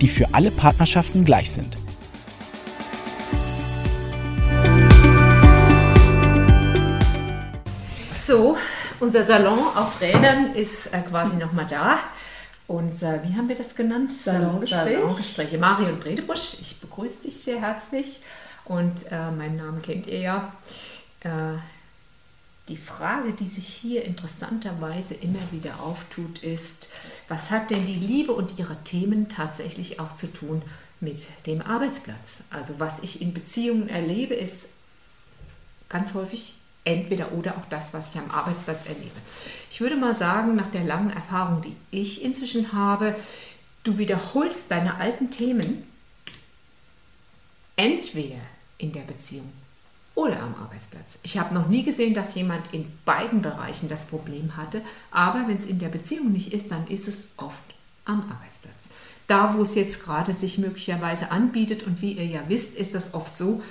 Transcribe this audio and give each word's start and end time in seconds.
die 0.00 0.08
für 0.08 0.32
alle 0.32 0.50
Partnerschaften 0.50 1.24
gleich 1.24 1.50
sind. 1.50 1.76
So, 8.20 8.58
unser 9.00 9.24
Salon 9.24 9.58
auf 9.74 10.00
Rädern 10.00 10.54
ist 10.54 10.92
äh, 10.92 11.00
quasi 11.00 11.36
nochmal 11.36 11.66
da. 11.66 11.98
Unser, 12.66 13.22
wie 13.24 13.34
haben 13.34 13.48
wir 13.48 13.56
das 13.56 13.74
genannt? 13.74 14.12
Salongespräch. 14.12 14.96
Salongespräche. 14.96 15.56
Marion 15.56 15.98
Bredebusch, 15.98 16.58
ich 16.60 16.78
begrüße 16.80 17.22
dich 17.22 17.38
sehr 17.38 17.62
herzlich 17.62 18.20
und 18.66 19.10
äh, 19.10 19.30
meinen 19.30 19.56
Namen 19.56 19.80
kennt 19.80 20.06
ihr 20.06 20.20
ja. 20.20 20.52
Äh, 21.20 21.56
die 22.68 22.76
Frage, 22.76 23.32
die 23.32 23.46
sich 23.46 23.66
hier 23.66 24.04
interessanterweise 24.04 25.14
immer 25.14 25.40
wieder 25.50 25.80
auftut, 25.80 26.40
ist, 26.40 26.90
was 27.28 27.50
hat 27.50 27.70
denn 27.70 27.86
die 27.86 27.94
Liebe 27.94 28.32
und 28.32 28.58
ihre 28.58 28.76
Themen 28.84 29.28
tatsächlich 29.28 30.00
auch 30.00 30.14
zu 30.14 30.26
tun 30.26 30.62
mit 31.00 31.26
dem 31.46 31.62
Arbeitsplatz? 31.62 32.38
Also 32.50 32.78
was 32.78 33.00
ich 33.02 33.22
in 33.22 33.32
Beziehungen 33.32 33.88
erlebe, 33.88 34.34
ist 34.34 34.70
ganz 35.88 36.14
häufig 36.14 36.54
entweder 36.84 37.32
oder 37.32 37.56
auch 37.56 37.66
das, 37.66 37.92
was 37.92 38.10
ich 38.10 38.20
am 38.20 38.30
Arbeitsplatz 38.30 38.86
erlebe. 38.86 39.16
Ich 39.70 39.80
würde 39.80 39.96
mal 39.96 40.14
sagen, 40.14 40.56
nach 40.56 40.70
der 40.70 40.84
langen 40.84 41.10
Erfahrung, 41.10 41.62
die 41.62 41.76
ich 41.90 42.22
inzwischen 42.22 42.72
habe, 42.72 43.16
du 43.84 43.98
wiederholst 43.98 44.70
deine 44.70 44.96
alten 44.96 45.30
Themen 45.30 45.86
entweder 47.76 48.40
in 48.78 48.92
der 48.92 49.02
Beziehung 49.02 49.52
oder 50.18 50.42
am 50.42 50.56
Arbeitsplatz. 50.56 51.20
Ich 51.22 51.38
habe 51.38 51.54
noch 51.54 51.68
nie 51.68 51.84
gesehen, 51.84 52.12
dass 52.12 52.34
jemand 52.34 52.74
in 52.74 52.86
beiden 53.04 53.40
Bereichen 53.40 53.88
das 53.88 54.04
Problem 54.06 54.56
hatte, 54.56 54.82
aber 55.12 55.46
wenn 55.46 55.58
es 55.58 55.66
in 55.66 55.78
der 55.78 55.90
Beziehung 55.90 56.32
nicht 56.32 56.52
ist, 56.52 56.72
dann 56.72 56.88
ist 56.88 57.06
es 57.06 57.28
oft 57.36 57.62
am 58.04 58.24
Arbeitsplatz. 58.28 58.90
Da, 59.28 59.56
wo 59.56 59.62
es 59.62 59.76
jetzt 59.76 60.02
gerade 60.02 60.34
sich 60.34 60.58
möglicherweise 60.58 61.30
anbietet 61.30 61.84
und 61.84 62.02
wie 62.02 62.14
ihr 62.14 62.26
ja 62.26 62.40
wisst, 62.48 62.76
ist 62.76 62.96
das 62.96 63.14
oft 63.14 63.36
so, 63.36 63.62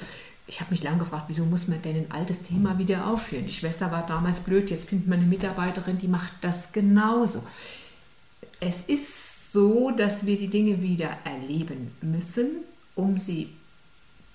ich 0.48 0.62
habe 0.62 0.72
mich 0.72 0.84
lange 0.84 1.00
gefragt, 1.00 1.26
wieso 1.28 1.44
muss 1.44 1.68
man 1.68 1.82
denn 1.82 1.98
ein 1.98 2.12
altes 2.12 2.44
Thema 2.44 2.78
wieder 2.78 3.08
aufführen? 3.08 3.46
Die 3.46 3.52
Schwester 3.52 3.92
war 3.92 4.06
damals 4.08 4.40
blöd, 4.40 4.70
jetzt 4.70 4.88
findet 4.88 5.10
man 5.10 5.20
eine 5.20 5.28
Mitarbeiterin, 5.28 5.98
die 5.98 6.08
macht 6.08 6.32
das 6.40 6.72
genauso. 6.72 7.44
Es 8.62 8.80
ist 8.80 9.52
so, 9.52 9.92
dass 9.92 10.26
wir 10.26 10.38
die 10.38 10.48
Dinge 10.48 10.82
wieder 10.82 11.10
erleben 11.26 11.92
müssen, 12.02 12.52
um 12.96 13.20
sie 13.20 13.50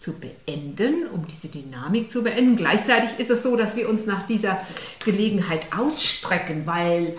zu 0.03 0.19
beenden, 0.19 1.07
um 1.13 1.27
diese 1.29 1.47
Dynamik 1.47 2.11
zu 2.11 2.25
beenden. 2.25 2.57
Gleichzeitig 2.57 3.21
ist 3.21 3.31
es 3.31 3.45
so, 3.45 3.57
dass 3.57 3.77
wir 3.77 3.89
uns 3.89 4.07
nach 4.07 4.27
dieser 4.27 4.61
Gelegenheit 5.05 5.73
ausstrecken, 5.73 6.67
weil 6.67 7.17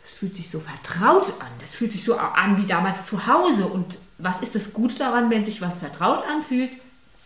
das 0.00 0.10
fühlt 0.10 0.34
sich 0.34 0.48
so 0.48 0.58
vertraut 0.58 1.34
an. 1.40 1.50
Das 1.60 1.74
fühlt 1.74 1.92
sich 1.92 2.02
so 2.02 2.16
an 2.16 2.56
wie 2.56 2.66
damals 2.66 3.04
zu 3.04 3.26
Hause. 3.26 3.66
Und 3.66 3.98
was 4.16 4.40
ist 4.40 4.54
das 4.54 4.72
Gute 4.72 4.98
daran, 4.98 5.30
wenn 5.30 5.44
sich 5.44 5.60
was 5.60 5.78
vertraut 5.78 6.24
anfühlt? 6.26 6.70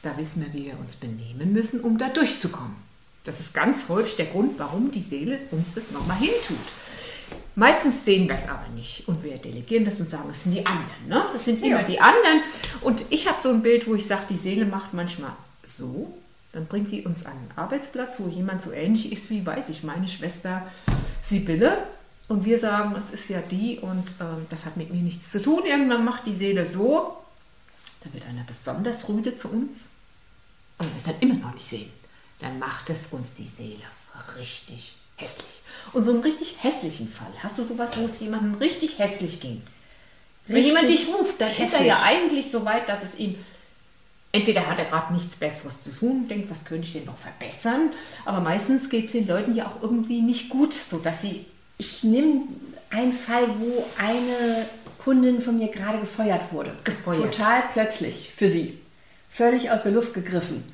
Da 0.02 0.16
wissen 0.16 0.44
wir, 0.44 0.52
wie 0.52 0.66
wir 0.66 0.78
uns 0.78 0.96
benehmen 0.96 1.52
müssen, 1.52 1.80
um 1.80 1.98
da 1.98 2.08
durchzukommen. 2.08 2.74
Das 3.22 3.38
ist 3.38 3.54
ganz 3.54 3.88
häufig 3.88 4.16
der 4.16 4.26
Grund, 4.26 4.58
warum 4.58 4.90
die 4.90 5.00
Seele 5.00 5.38
uns 5.52 5.72
das 5.72 5.92
nochmal 5.92 6.18
hintut. 6.18 6.58
Meistens 7.54 8.04
sehen 8.04 8.28
wir 8.28 8.34
es 8.34 8.48
aber 8.48 8.68
nicht 8.74 9.08
und 9.08 9.24
wir 9.24 9.38
delegieren 9.38 9.86
das 9.86 9.98
und 9.98 10.10
sagen, 10.10 10.28
es 10.30 10.44
sind 10.44 10.54
die 10.54 10.66
anderen. 10.66 11.08
Ne? 11.08 11.24
Das 11.32 11.46
sind 11.46 11.62
immer 11.62 11.80
ja. 11.80 11.82
die 11.84 11.98
anderen. 11.98 12.42
Und 12.82 13.06
ich 13.08 13.26
habe 13.28 13.40
so 13.42 13.48
ein 13.48 13.62
Bild, 13.62 13.86
wo 13.88 13.94
ich 13.94 14.06
sage, 14.06 14.24
die 14.28 14.36
Seele 14.36 14.66
macht 14.66 14.92
manchmal 14.92 15.32
so, 15.64 16.14
dann 16.52 16.66
bringt 16.66 16.90
sie 16.90 17.02
uns 17.02 17.24
an 17.24 17.32
einen 17.32 17.50
Arbeitsplatz, 17.56 18.20
wo 18.20 18.28
jemand 18.28 18.60
so 18.60 18.72
ähnlich 18.72 19.10
ist 19.10 19.30
wie, 19.30 19.44
weiß 19.44 19.70
ich, 19.70 19.82
meine 19.84 20.06
Schwester 20.06 20.66
Sibylle. 21.22 21.78
Und 22.28 22.44
wir 22.44 22.58
sagen, 22.58 22.94
es 22.98 23.10
ist 23.10 23.30
ja 23.30 23.40
die 23.40 23.78
und 23.78 24.06
äh, 24.20 24.44
das 24.50 24.66
hat 24.66 24.76
mit 24.76 24.92
mir 24.92 25.02
nichts 25.02 25.30
zu 25.30 25.40
tun. 25.40 25.64
Irgendwann 25.64 26.04
macht 26.04 26.26
die 26.26 26.34
Seele 26.34 26.66
so, 26.66 27.16
dann 28.02 28.12
wird 28.12 28.26
einer 28.26 28.44
besonders 28.44 29.08
rüde 29.08 29.34
zu 29.34 29.48
uns 29.48 29.90
und 30.76 30.88
wir 30.88 30.96
es 30.96 31.04
dann 31.04 31.20
immer 31.20 31.34
noch 31.34 31.54
nicht 31.54 31.66
sehen. 31.66 31.90
Dann 32.40 32.58
macht 32.58 32.90
es 32.90 33.06
uns 33.08 33.32
die 33.32 33.46
Seele 33.46 33.84
richtig 34.36 34.96
hässlich. 35.16 35.62
Und 35.92 36.04
so 36.04 36.10
einen 36.10 36.20
richtig 36.20 36.56
hässlichen 36.62 37.10
Fall. 37.10 37.32
Hast 37.42 37.58
du 37.58 37.64
sowas, 37.64 37.92
wo 37.96 38.06
es 38.06 38.20
jemandem 38.20 38.54
richtig 38.54 38.98
hässlich 38.98 39.40
ging? 39.40 39.62
Wenn 40.46 40.62
jemand 40.62 40.88
dich 40.88 41.08
ruft, 41.08 41.40
dann 41.40 41.48
hässlich. 41.48 41.68
ist 41.68 41.80
er 41.80 41.86
ja 41.86 42.02
eigentlich 42.04 42.50
so 42.50 42.64
weit, 42.64 42.88
dass 42.88 43.02
es 43.02 43.18
ihm 43.18 43.36
entweder 44.36 44.66
hat 44.66 44.78
er 44.78 44.84
gerade 44.84 45.12
nichts 45.12 45.36
Besseres 45.36 45.82
zu 45.82 45.90
tun, 45.90 46.28
denkt, 46.28 46.50
was 46.50 46.64
könnte 46.64 46.86
ich 46.86 46.92
denn 46.92 47.04
noch 47.04 47.18
verbessern, 47.18 47.90
aber 48.24 48.40
meistens 48.40 48.90
geht 48.90 49.06
es 49.06 49.12
den 49.12 49.26
Leuten 49.26 49.54
ja 49.54 49.66
auch 49.66 49.82
irgendwie 49.82 50.20
nicht 50.20 50.50
gut, 50.50 50.74
sodass 50.74 51.22
sie. 51.22 51.46
Ich 51.78 52.04
nehme 52.04 52.42
einen 52.90 53.12
Fall, 53.12 53.48
wo 53.58 53.84
eine 53.98 54.66
Kundin 55.04 55.40
von 55.40 55.56
mir 55.56 55.68
gerade 55.68 55.98
gefeuert 55.98 56.52
wurde. 56.52 56.74
Gefeuert. 56.84 57.34
Total 57.34 57.64
plötzlich 57.72 58.30
für 58.34 58.48
sie. 58.48 58.78
Völlig 59.28 59.70
aus 59.70 59.82
der 59.82 59.92
Luft 59.92 60.14
gegriffen. 60.14 60.64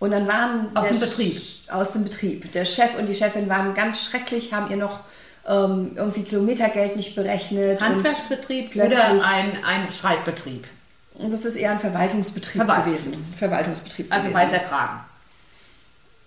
Und 0.00 0.10
dann 0.12 0.26
waren 0.26 0.74
aus 0.74 0.88
dem 0.88 0.98
Betrieb. 0.98 1.40
Aus 1.68 1.92
dem 1.92 2.04
Betrieb. 2.04 2.50
Der 2.52 2.64
Chef 2.64 2.98
und 2.98 3.06
die 3.06 3.14
Chefin 3.14 3.48
waren 3.48 3.74
ganz 3.74 4.02
schrecklich, 4.02 4.52
haben 4.52 4.70
ihr 4.70 4.78
noch 4.78 5.00
ähm, 5.46 5.92
irgendwie 5.94 6.22
Kilometergeld 6.22 6.96
nicht 6.96 7.14
berechnet. 7.14 7.80
Handwerksbetrieb 7.82 8.74
oder 8.74 9.10
ein, 9.10 9.62
ein 9.62 9.92
Schreibbetrieb? 9.92 10.66
Und 11.14 11.30
das 11.30 11.44
ist 11.44 11.56
eher 11.56 11.72
ein 11.72 11.80
Verwaltungsbetrieb 11.80 12.66
gewesen. 12.66 13.32
Verwaltungsbetrieb 13.36 14.10
also 14.10 14.28
gewesen. 14.28 14.42
weißer 14.42 14.58
Kragen. 14.60 15.00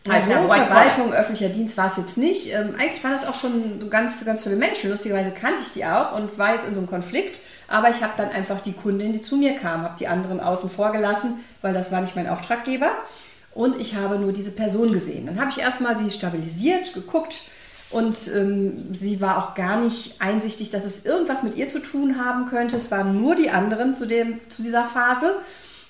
Heißt 0.08 0.30
ja, 0.30 0.48
Verwaltung, 0.48 1.14
öffentlicher 1.14 1.52
Dienst 1.52 1.76
war 1.76 1.88
es 1.88 1.98
jetzt 1.98 2.18
nicht. 2.18 2.54
Ähm, 2.54 2.76
eigentlich 2.78 3.04
waren 3.04 3.14
das 3.14 3.26
auch 3.26 3.36
schon 3.36 3.90
ganz, 3.90 4.24
ganz 4.24 4.44
viele 4.44 4.58
Menschen. 4.58 4.92
Lustigerweise 4.92 5.32
kannte 5.32 5.64
ich 5.64 5.74
die 5.74 5.86
auch 5.86 6.16
und 6.16 6.38
war 6.38 6.54
jetzt 6.54 6.68
in 6.68 6.76
so 6.76 6.82
einem 6.82 6.90
Konflikt. 6.90 7.40
Aber 7.70 7.90
ich 7.90 8.04
habe 8.04 8.14
dann 8.18 8.30
einfach 8.30 8.62
die 8.62 8.74
Kundin, 8.74 9.14
die 9.14 9.22
zu 9.22 9.38
mir 9.38 9.56
kam, 9.56 9.82
habe 9.82 9.96
die 9.98 10.08
anderen 10.08 10.42
außen 10.42 10.70
vor 10.70 10.92
gelassen, 10.92 11.44
weil 11.62 11.74
das 11.74 11.92
war 11.92 12.02
nicht 12.02 12.16
mein 12.16 12.30
Auftraggeber 12.30 12.92
und 13.56 13.80
ich 13.80 13.96
habe 13.96 14.18
nur 14.18 14.34
diese 14.34 14.52
Person 14.52 14.92
gesehen. 14.92 15.28
Dann 15.28 15.40
habe 15.40 15.52
ich 15.52 15.60
erstmal 15.60 15.98
sie 15.98 16.12
stabilisiert, 16.12 16.94
geguckt 16.94 17.42
und 17.92 18.18
ähm, 18.34 18.94
sie 18.94 19.22
war 19.22 19.38
auch 19.38 19.54
gar 19.54 19.80
nicht 19.80 20.20
einsichtig, 20.20 20.72
dass 20.72 20.84
es 20.84 21.06
irgendwas 21.06 21.44
mit 21.44 21.56
ihr 21.56 21.70
zu 21.70 21.80
tun 21.80 22.18
haben 22.24 22.50
könnte. 22.50 22.76
Es 22.76 22.90
waren 22.90 23.22
nur 23.22 23.36
die 23.36 23.52
anderen 23.52 23.94
zu, 23.94 24.08
dem, 24.08 24.40
zu 24.50 24.64
dieser 24.64 24.86
Phase. 24.86 25.36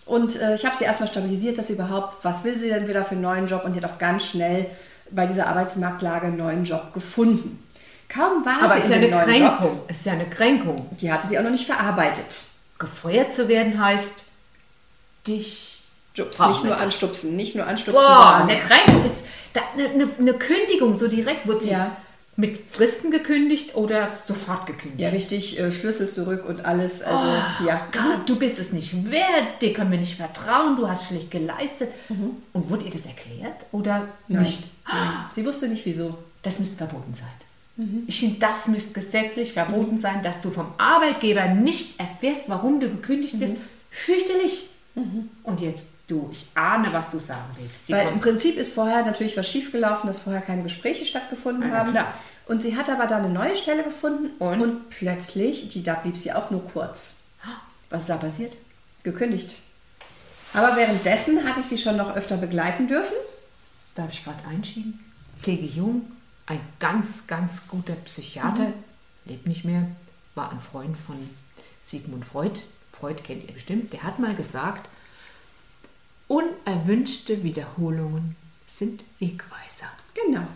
Und 0.06 0.40
äh, 0.42 0.56
ich 0.56 0.66
habe 0.66 0.76
sie 0.76 0.84
erstmal 0.84 1.08
stabilisiert, 1.08 1.58
dass 1.58 1.68
sie 1.68 1.74
überhaupt, 1.74 2.26
was 2.26 2.44
will 2.44 2.58
sie 2.58 2.68
denn 2.68 2.90
wieder 2.90 3.06
für 3.06 3.12
einen 3.12 3.22
neuen 3.22 3.48
Job? 3.48 3.64
Und 3.64 3.74
die 3.74 3.82
hat 3.82 3.90
auch 3.90 3.98
ganz 3.98 4.26
schnell 4.26 4.66
bei 5.12 5.26
dieser 5.26 5.48
Arbeitsmarktlage 5.48 6.28
einen 6.28 6.38
neuen 6.38 6.66
Job 6.66 6.94
gefunden. 6.94 7.66
Kaum 8.10 8.46
war 8.46 8.64
Aber 8.64 8.76
sie 8.76 8.82
ist 8.82 8.90
ja 8.90 8.98
eine 8.98 9.10
Kränkung. 9.10 9.70
Job, 9.70 9.90
ist 9.90 10.06
ja 10.06 10.12
eine 10.12 10.30
Kränkung. 10.30 10.98
Die 11.00 11.12
hatte 11.12 11.28
sie 11.28 11.40
auch 11.40 11.44
noch 11.44 11.52
nicht 11.52 11.66
verarbeitet. 11.66 12.44
Gefeuert 12.78 13.32
zu 13.32 13.48
werden 13.48 13.82
heißt, 13.82 14.26
dich 15.26 15.73
Jobs, 16.16 16.40
nicht 16.40 16.64
nur 16.64 16.78
anstupsen, 16.78 17.36
nicht 17.36 17.56
nur 17.56 17.66
anstupsen. 17.66 18.02
Boah, 18.02 18.46
eine 18.48 18.60
Kränkung 18.60 19.04
ist 19.06 19.26
eine, 19.76 19.90
eine, 19.90 20.10
eine, 20.20 20.34
Kündigung, 20.34 20.98
so 20.98 21.08
direkt 21.08 21.48
wird 21.48 21.64
sie 21.64 21.72
ja. 21.72 21.96
mit 22.36 22.60
Fristen 22.72 23.12
gekündigt 23.12 23.76
oder 23.76 24.10
sofort 24.26 24.66
gekündigt. 24.66 25.02
Ja, 25.02 25.10
richtig, 25.10 25.60
äh, 25.60 25.72
Schlüssel 25.72 26.10
zurück 26.10 26.46
und 26.48 26.66
alles. 26.66 27.02
Also, 27.02 27.20
oh, 27.20 27.68
ja. 27.68 27.88
Gott, 27.92 28.28
du 28.28 28.36
bist 28.38 28.60
es 28.60 28.74
nicht 28.74 29.10
wert, 29.10 29.62
dir 29.62 29.74
können 29.74 29.92
wir 29.92 30.00
nicht 30.00 30.16
vertrauen, 30.16 30.76
du 30.76 30.88
hast 30.88 31.08
schlecht 31.08 31.32
geleistet. 31.32 31.90
Mhm. 32.10 32.32
Und 32.54 32.70
wurde 32.70 32.86
ihr 32.86 32.92
das 32.92 33.06
erklärt 33.06 33.66
oder 33.72 34.08
Nein. 34.28 34.44
nicht? 34.44 34.64
Nein. 34.88 35.26
Sie 35.34 35.46
wusste 35.46 35.68
nicht 35.68 35.86
wieso. 35.86 36.18
Das 36.44 36.60
müsste 36.60 36.78
verboten 36.78 37.14
sein. 37.14 37.30
Mhm. 37.78 38.04
Ich 38.08 38.20
finde, 38.20 38.40
das 38.40 38.68
müsste 38.68 38.94
gesetzlich 38.94 39.54
verboten 39.54 39.96
mhm. 39.96 40.00
sein, 40.00 40.22
dass 40.24 40.42
du 40.42 40.52
vom 40.52 40.68
Arbeitgeber 40.78 41.46
nicht 41.48 42.00
erfährst, 42.00 42.44
warum 42.48 42.80
du 42.80 42.90
gekündigt 42.90 43.40
bist. 43.40 43.54
Mhm. 43.54 43.62
Fürchterlich. 43.90 44.70
Mhm. 44.96 45.30
Und 45.44 45.62
jetzt 45.62 45.88
du, 46.08 46.30
ich 46.32 46.48
ahne, 46.54 46.92
was 46.92 47.10
du 47.12 47.20
sagen 47.20 47.56
willst. 47.60 47.88
Sie 47.88 47.94
Weil 47.94 48.10
im 48.10 48.22
Prinzip 48.22 48.58
ist 48.58 48.74
vorher 48.74 49.06
natürlich 49.06 49.36
was 49.36 49.50
schiefgelaufen, 49.50 50.08
dass 50.08 50.20
vorher 50.20 50.42
keine 50.42 50.64
Gespräche 50.64 51.06
stattgefunden 51.06 51.70
ja, 51.70 51.78
haben. 51.78 51.92
Klar. 51.92 52.14
Und 52.46 52.62
sie 52.62 52.76
hat 52.76 52.90
aber 52.90 53.08
dann 53.08 53.24
eine 53.24 53.34
neue 53.34 53.56
Stelle 53.56 53.84
gefunden 53.84 54.32
und? 54.40 54.62
und 54.62 54.90
plötzlich, 54.90 55.70
die, 55.70 55.82
da 55.82 55.96
blieb 55.96 56.18
sie 56.18 56.34
auch 56.34 56.52
nur 56.52 56.68
kurz. 56.68 57.14
Was 57.90 58.02
ist 58.02 58.10
da 58.10 58.18
passiert? 58.18 58.54
Gekündigt. 59.04 59.60
Aber 60.54 60.76
währenddessen 60.76 61.44
hatte 61.44 61.62
ich 61.62 61.68
sie 61.68 61.78
schon 61.78 61.98
noch 61.98 62.16
öfter 62.16 62.38
begleiten 62.38 62.88
dürfen. 62.88 63.16
Darf 63.96 64.12
ich 64.12 64.24
gerade 64.24 64.46
einschieben? 64.48 65.00
C.G. 65.36 65.66
Jung, 65.66 66.12
ein 66.46 66.60
ganz, 66.80 67.28
ganz 67.28 67.68
guter 67.68 67.94
Psychiater, 67.94 68.68
mhm. 68.68 68.74
lebt 69.26 69.48
nicht 69.48 69.66
mehr, 69.66 69.88
war 70.36 70.52
ein 70.52 70.60
Freund 70.60 70.98
von 70.98 71.18
Sigmund 71.82 72.26
Freud, 72.26 72.60
Freud 72.98 73.22
kennt 73.24 73.44
ihr 73.44 73.54
bestimmt, 73.54 73.92
der 73.92 74.04
hat 74.04 74.20
mal 74.20 74.36
gesagt, 74.36 74.88
unerwünschte 76.28 77.44
Wiederholungen 77.44 78.36
sind 78.68 79.04
Wegweiser. 79.20 79.92
Genau. 80.14 80.48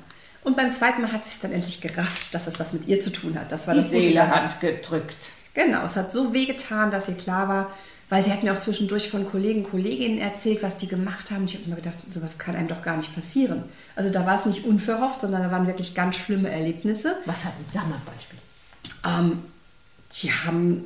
Und 0.44 0.56
beim 0.56 0.72
zweiten 0.72 1.02
Mal 1.02 1.12
hat 1.12 1.26
sie 1.26 1.32
es 1.32 1.40
dann 1.40 1.52
endlich 1.52 1.82
gerafft, 1.82 2.34
dass 2.34 2.48
es 2.48 2.60
was 2.60 2.72
mit 2.72 2.88
ihr 2.88 3.00
zu 3.00 3.12
tun 3.12 3.38
hat. 3.38 3.52
Das 3.52 3.68
war 3.68 3.74
Die 3.74 3.82
das 3.82 3.90
Seele 3.90 4.28
hat 4.30 4.62
gedrückt. 4.62 5.18
Genau, 5.54 5.84
es 5.84 5.96
hat 5.96 6.12
so 6.12 6.34
wehgetan, 6.34 6.92
dass 6.92 7.10
ihr 7.10 7.16
klar 7.16 7.50
war, 7.50 7.72
weil 8.10 8.24
sie 8.24 8.32
hat 8.32 8.44
mir 8.44 8.54
auch 8.54 8.60
zwischendurch 8.60 9.10
von 9.10 9.30
Kollegen, 9.30 9.70
Kolleginnen 9.70 10.20
erzählt, 10.20 10.64
was 10.64 10.78
die 10.78 10.88
gemacht 10.88 11.32
haben. 11.32 11.46
Ich 11.46 11.56
habe 11.56 11.66
immer 11.66 11.76
gedacht, 11.76 11.98
sowas 12.10 12.38
kann 12.38 12.56
einem 12.56 12.70
doch 12.70 12.82
gar 12.82 12.96
nicht 12.96 13.14
passieren. 13.14 13.64
Also 13.96 14.14
da 14.14 14.26
war 14.26 14.36
es 14.36 14.46
nicht 14.46 14.64
unverhofft, 14.66 15.22
sondern 15.22 15.44
da 15.44 15.52
waren 15.52 15.68
wirklich 15.68 15.94
ganz 15.94 16.16
schlimme 16.16 16.50
Erlebnisse. 16.50 17.18
Was 17.26 17.44
hat 17.44 17.54
sag 17.74 17.88
mal 17.90 17.96
ein 17.96 18.02
Beispiel? 18.06 18.40
Ähm, 19.06 19.44
die 20.22 20.32
haben 20.32 20.84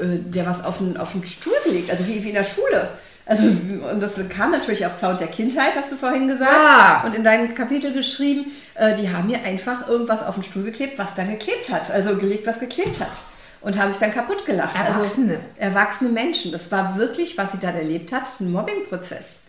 äh, 0.00 0.18
der 0.18 0.46
was 0.46 0.64
auf 0.64 0.78
den, 0.78 0.96
auf 0.96 1.12
den 1.12 1.26
Stuhl 1.26 1.54
gelegt, 1.64 1.90
also 1.90 2.06
wie, 2.06 2.22
wie 2.22 2.28
in 2.28 2.34
der 2.34 2.44
Schule. 2.44 2.88
Also, 3.26 3.44
und 3.44 4.02
das 4.02 4.18
kam 4.28 4.50
natürlich 4.50 4.84
auch 4.86 4.92
Sound 4.92 5.20
der 5.20 5.28
Kindheit, 5.28 5.76
hast 5.76 5.92
du 5.92 5.96
vorhin 5.96 6.26
gesagt. 6.26 6.50
Ah. 6.52 7.02
Und 7.04 7.14
in 7.14 7.22
deinem 7.22 7.54
Kapitel 7.54 7.92
geschrieben, 7.92 8.46
äh, 8.74 8.94
die 8.96 9.10
haben 9.10 9.28
mir 9.28 9.44
einfach 9.44 9.88
irgendwas 9.88 10.26
auf 10.26 10.34
den 10.34 10.42
Stuhl 10.42 10.64
geklebt, 10.64 10.98
was 10.98 11.14
dann 11.14 11.30
geklebt 11.30 11.70
hat. 11.70 11.92
Also 11.92 12.16
gelegt, 12.16 12.46
was 12.46 12.58
geklebt 12.58 12.98
hat. 12.98 13.20
Und 13.60 13.78
haben 13.78 13.92
sich 13.92 14.00
dann 14.00 14.12
kaputt 14.12 14.46
gelacht. 14.46 14.74
Erwachsene. 14.74 15.34
Also, 15.34 15.44
erwachsene 15.58 16.10
Menschen. 16.10 16.50
Das 16.50 16.72
war 16.72 16.96
wirklich, 16.96 17.38
was 17.38 17.52
sie 17.52 17.58
dann 17.58 17.76
erlebt 17.76 18.10
hat, 18.10 18.40
ein 18.40 18.50
Mobbingprozess. 18.50 19.42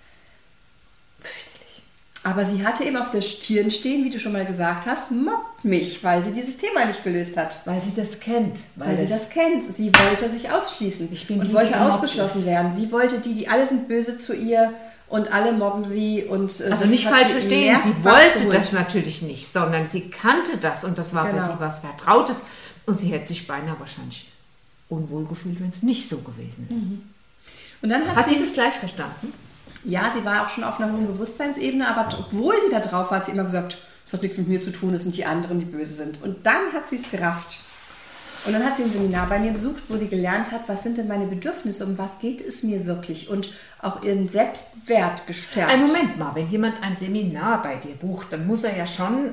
Aber 2.24 2.46
sie 2.46 2.64
hatte 2.64 2.84
eben 2.84 2.98
auf 2.98 3.10
der 3.10 3.22
Stirn 3.22 3.72
stehen, 3.72 4.04
wie 4.06 4.12
du 4.12 4.20
schon 4.20 4.34
mal 4.34 4.46
gesagt 4.46 4.86
hast, 4.86 5.12
mobbt 5.12 5.66
mich, 5.66 6.04
weil 6.04 6.24
sie 6.24 6.32
dieses 6.32 6.56
Thema 6.58 6.86
nicht 6.86 7.04
gelöst 7.04 7.36
hat. 7.36 7.62
Weil 7.66 7.82
sie 7.82 7.94
das 7.96 8.20
kennt. 8.20 8.60
Weil 8.76 9.00
sie 9.00 9.08
das 9.08 9.30
kennt. 9.30 9.64
Sie 9.64 9.92
wollte 9.96 10.30
sich 10.30 10.52
ausschließen 10.52 11.10
Ich 11.12 11.26
bin 11.28 11.40
und 11.40 11.48
die, 11.48 11.54
wollte 11.54 11.74
die 11.74 11.80
ausgeschlossen 11.80 12.46
werden. 12.46 12.74
Sie 12.74 12.92
wollte 12.92 13.18
die, 13.20 13.34
die 13.34 13.48
alle 13.50 13.66
sind 13.66 13.88
böse 13.88 14.20
zu 14.20 14.36
ihr 14.36 14.72
und 15.10 15.34
alle 15.34 15.52
mobben 15.52 15.84
sie 15.84 16.24
und 16.24 16.60
äh, 16.62 16.66
Also 16.72 16.86
nicht 16.86 17.08
falsch 17.08 17.26
sie 17.28 17.32
verstehen, 17.34 17.80
sie 17.84 18.04
wollte 18.04 18.38
geholt. 18.38 18.54
das 18.54 18.72
natürlich 18.72 19.24
nicht, 19.24 19.52
sondern 19.52 19.88
sie 19.88 20.10
kannte 20.12 20.58
das 20.62 20.84
und 20.84 21.00
das 21.00 21.16
war 21.16 21.28
Genau. 21.28 21.42
für 21.44 21.54
sie 21.54 21.60
was 21.60 21.80
Vertrautes 21.80 22.38
und 22.86 23.00
sie 23.00 23.08
hätte 23.12 23.26
sich 23.26 23.48
beinahe 23.48 23.80
wahrscheinlich 23.80 24.28
unwohl 24.90 25.26
gefühlt, 25.26 25.60
wenn 25.60 25.70
es 25.70 25.82
nicht 25.82 26.08
so 26.08 26.18
gewesen 26.20 26.68
wäre. 26.70 26.80
Und 27.82 27.90
dann 27.90 28.08
hat, 28.08 28.16
Hat 28.16 28.30
sie, 28.30 28.36
sie 28.36 28.42
das 28.46 28.54
gleich 28.54 28.76
verstanden? 28.76 29.34
Ja, 29.84 30.12
sie 30.16 30.24
war 30.26 30.46
auch 30.46 30.50
schon 30.50 30.64
auf 30.64 30.80
einer 30.80 30.92
hohen 30.92 31.08
Bewusstseinsebene, 31.08 31.88
aber 31.88 32.08
obwohl 32.20 32.56
sie 32.66 32.72
da 32.72 32.80
drauf 32.80 33.12
war, 33.12 33.18
hat 33.20 33.26
sie 33.26 33.32
immer 33.32 33.46
gesagt, 33.46 33.78
es 34.06 34.14
hat 34.14 34.22
nichts 34.22 34.38
mit 34.38 34.48
mir 34.48 34.62
zu 34.62 34.72
tun, 34.72 34.94
es 34.94 35.04
sind 35.04 35.16
die 35.16 35.26
anderen, 35.26 35.60
die 35.60 35.66
böse 35.66 35.94
sind. 35.94 36.22
Und 36.22 36.46
dann 36.46 36.74
hat 36.74 36.90
sie 36.90 36.98
es 36.98 37.10
gerafft. 37.10 37.58
Und 38.46 38.54
dann 38.54 38.66
hat 38.66 38.76
sie 38.76 38.84
ein 38.84 38.92
Seminar 38.92 39.30
bei 39.30 39.38
mir 39.40 39.52
besucht, 39.52 39.84
wo 39.88 39.98
sie 39.98 40.08
gelernt 40.08 40.52
hat, 40.52 40.62
was 40.68 40.82
sind 40.84 40.98
denn 40.98 41.08
meine 41.08 41.28
Bedürfnisse, 41.28 41.86
um 41.86 41.98
was 41.98 42.18
geht 42.20 42.42
es 42.42 42.64
mir 42.64 42.86
wirklich 42.88 43.30
und 43.30 43.54
auch 43.82 44.04
ihren 44.04 44.30
Selbstwert 44.30 45.28
gestärkt. 45.28 45.72
Ein 45.72 45.86
Moment 45.86 46.18
mal, 46.18 46.34
wenn 46.34 46.50
jemand 46.50 46.82
ein 46.82 46.96
Seminar 46.96 47.62
bei 47.62 47.76
dir 47.76 47.94
bucht, 47.94 48.28
dann 48.32 48.48
muss 48.48 48.64
er 48.64 48.76
ja 48.76 48.88
schon 48.88 49.30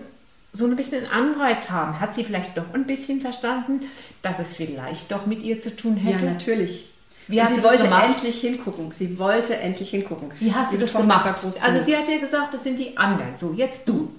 so 0.52 0.66
ein 0.66 0.76
bisschen 0.76 1.06
Anreiz 1.06 1.70
haben. 1.70 2.00
Hat 2.00 2.14
sie 2.14 2.22
vielleicht 2.24 2.56
doch 2.56 2.74
ein 2.74 2.86
bisschen 2.86 3.20
verstanden, 3.20 3.80
dass 4.22 4.38
es 4.38 4.54
vielleicht 4.54 5.10
doch 5.10 5.24
mit 5.26 5.42
ihr 5.42 5.60
zu 5.60 5.74
tun 5.74 5.96
Ja, 5.96 6.12
hätte? 6.12 6.26
natürlich. 6.26 6.92
Wie 7.28 7.40
und 7.40 7.48
sie 7.48 7.54
du 7.56 7.60
das 7.60 7.70
wollte 7.70 7.84
gemacht? 7.84 8.04
endlich 8.06 8.40
hingucken. 8.40 8.92
Sie 8.92 9.18
wollte 9.18 9.56
endlich 9.56 9.90
hingucken. 9.90 10.30
Wie 10.40 10.52
hast 10.52 10.72
du 10.72 10.76
Die 10.76 10.82
das 10.82 10.92
gemacht? 10.92 11.28
Also 11.62 11.84
sie 11.84 11.96
hat 11.96 12.08
dir 12.08 12.18
gesagt, 12.18 12.54
das 12.54 12.64
sind 12.64 12.78
die 12.78 12.96
anderen. 12.96 13.36
So, 13.36 13.52
jetzt 13.52 13.88
du. 13.88 14.10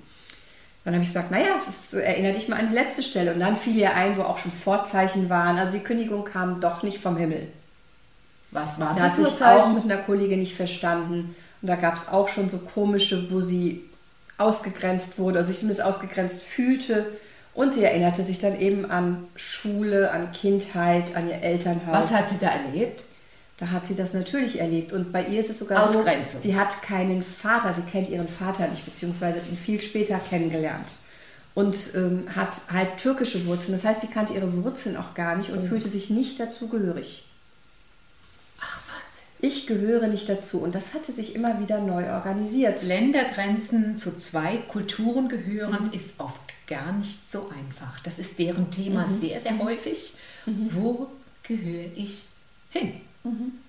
Dann 0.86 0.94
habe 0.94 1.04
ich 1.04 1.10
gesagt, 1.10 1.32
naja, 1.32 1.48
es 1.58 1.92
dich 1.92 2.48
mal 2.48 2.60
an 2.60 2.70
die 2.70 2.74
letzte 2.74 3.04
Stelle. 3.04 3.34
Und 3.34 3.40
dann 3.40 3.58
fiel 3.58 3.76
ihr 3.76 3.96
ein, 3.96 4.16
wo 4.16 4.22
auch 4.22 4.38
schon 4.38 4.52
Vorzeichen 4.52 5.30
waren. 5.30 5.58
Also 5.58 5.78
die 5.78 5.84
Kündigung 5.84 6.24
kam 6.24 6.62
doch 6.62 6.84
nicht 6.84 7.00
vom 7.00 7.18
Himmel. 7.18 7.48
Was 8.52 8.80
war 8.80 8.94
Da 8.96 9.02
hat 9.02 9.18
das 9.18 9.32
sich 9.38 9.44
auch 9.46 9.70
mit 9.74 9.84
einer 9.84 9.98
Kollegin 9.98 10.40
nicht 10.40 10.56
verstanden. 10.56 11.36
Und 11.62 11.68
da 11.68 11.76
gab 11.76 11.96
es 11.96 12.08
auch 12.08 12.30
schon 12.30 12.50
so 12.50 12.58
komische, 12.60 13.32
wo 13.32 13.42
sie 13.42 13.84
ausgegrenzt 14.38 15.20
wurde, 15.20 15.40
also 15.40 15.50
sich 15.50 15.60
zumindest 15.60 15.84
ausgegrenzt 15.84 16.44
fühlte. 16.44 17.06
Und 17.60 17.74
sie 17.74 17.84
erinnerte 17.84 18.24
sich 18.24 18.40
dann 18.40 18.58
eben 18.58 18.90
an 18.90 19.28
Schule, 19.36 20.12
an 20.12 20.32
Kindheit, 20.32 21.18
an 21.18 21.28
ihr 21.28 21.42
Elternhaus. 21.42 22.06
Was 22.06 22.14
hat 22.14 22.30
sie 22.30 22.38
da 22.40 22.48
erlebt? 22.52 23.04
Da 23.58 23.72
hat 23.72 23.86
sie 23.86 23.96
das 23.96 24.14
natürlich 24.14 24.62
erlebt. 24.62 24.94
Und 24.94 25.12
bei 25.12 25.26
ihr 25.26 25.42
ist 25.42 25.50
es 25.50 25.60
sogar 25.60 25.84
Ausgrenzung. 25.84 26.40
so, 26.40 26.40
sie 26.40 26.56
hat 26.56 26.82
keinen 26.82 27.22
Vater, 27.22 27.74
sie 27.74 27.82
kennt 27.82 28.08
ihren 28.08 28.30
Vater 28.30 28.66
nicht, 28.70 28.86
beziehungsweise 28.86 29.42
hat 29.42 29.50
ihn 29.50 29.58
viel 29.58 29.82
später 29.82 30.18
kennengelernt. 30.20 30.94
Und 31.54 31.76
ähm, 31.96 32.28
hat 32.34 32.62
halt 32.72 32.96
türkische 32.96 33.46
Wurzeln. 33.46 33.74
Das 33.74 33.84
heißt, 33.84 34.00
sie 34.00 34.08
kannte 34.08 34.36
ihre 34.36 34.64
Wurzeln 34.64 34.96
auch 34.96 35.14
gar 35.14 35.36
nicht 35.36 35.50
und 35.50 35.68
fühlte 35.68 35.90
sich 35.90 36.10
nicht 36.10 36.40
dazugehörig. 36.40 37.26
Ich 39.42 39.68
gehöre 39.68 40.08
nicht 40.08 40.28
dazu. 40.28 40.60
Und 40.60 40.76
das 40.76 40.94
hat 40.94 41.06
sie 41.06 41.14
sich 41.14 41.34
immer 41.34 41.60
wieder 41.60 41.80
neu 41.80 42.12
organisiert. 42.12 42.84
Ländergrenzen 42.84 43.98
zu 43.98 44.18
zwei 44.18 44.58
Kulturen 44.58 45.30
gehören, 45.30 45.94
ist 45.94 46.20
oft 46.20 46.40
gar 46.68 46.92
nicht 46.92 47.32
so 47.32 47.50
einfach. 47.50 48.00
Das 48.02 48.20
ist 48.20 48.38
deren 48.38 48.70
Thema 48.70 49.08
sehr, 49.08 49.40
sehr 49.40 49.58
häufig. 49.60 50.16
Wo 50.46 51.08
gehöre 51.44 51.92
ich 51.96 52.24
hin? 52.70 52.94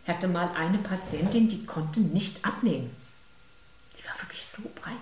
Ich 0.05 0.09
hatte 0.09 0.29
mal 0.29 0.51
eine 0.55 0.79
Patientin, 0.79 1.49
die 1.49 1.65
konnte 1.65 2.01
nicht 2.01 2.45
abnehmen. 2.45 2.91
Die 3.99 4.05
war 4.07 4.21
wirklich 4.23 4.45
so 4.45 4.63
breit. 4.75 4.95